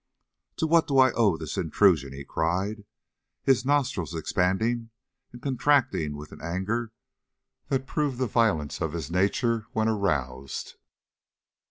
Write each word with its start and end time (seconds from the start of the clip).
"To 0.55 0.65
what 0.65 0.87
do 0.87 0.97
I 0.97 1.11
owe 1.11 1.37
this 1.37 1.57
intrusion?" 1.59 2.11
he 2.11 2.23
cried, 2.25 2.85
his 3.43 3.63
nostrils 3.67 4.15
expanding 4.15 4.89
and 5.31 5.43
contracting 5.43 6.15
with 6.17 6.31
an 6.31 6.41
anger 6.41 6.91
that 7.67 7.85
proved 7.85 8.17
the 8.17 8.25
violence 8.25 8.81
of 8.81 8.93
his 8.93 9.11
nature 9.11 9.67
when 9.73 9.87
aroused. 9.87 10.73